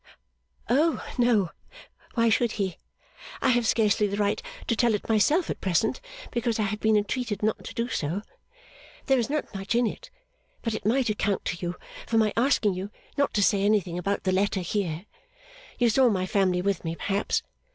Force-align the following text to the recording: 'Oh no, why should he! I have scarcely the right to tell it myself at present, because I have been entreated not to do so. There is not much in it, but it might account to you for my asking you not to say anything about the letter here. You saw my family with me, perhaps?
'Oh 0.67 0.99
no, 1.19 1.51
why 2.15 2.27
should 2.29 2.53
he! 2.53 2.77
I 3.39 3.49
have 3.49 3.67
scarcely 3.67 4.07
the 4.07 4.17
right 4.17 4.41
to 4.65 4.75
tell 4.75 4.95
it 4.95 5.07
myself 5.07 5.47
at 5.51 5.61
present, 5.61 6.01
because 6.31 6.57
I 6.57 6.63
have 6.63 6.79
been 6.79 6.97
entreated 6.97 7.43
not 7.43 7.63
to 7.65 7.73
do 7.75 7.87
so. 7.87 8.23
There 9.05 9.19
is 9.19 9.29
not 9.29 9.53
much 9.53 9.75
in 9.75 9.85
it, 9.85 10.09
but 10.63 10.73
it 10.73 10.87
might 10.87 11.09
account 11.11 11.45
to 11.45 11.57
you 11.63 11.75
for 12.07 12.17
my 12.17 12.33
asking 12.35 12.73
you 12.73 12.89
not 13.15 13.31
to 13.35 13.43
say 13.43 13.61
anything 13.61 13.99
about 13.99 14.23
the 14.23 14.31
letter 14.31 14.61
here. 14.61 15.05
You 15.77 15.87
saw 15.87 16.09
my 16.09 16.25
family 16.25 16.63
with 16.63 16.83
me, 16.83 16.95
perhaps? 16.95 17.43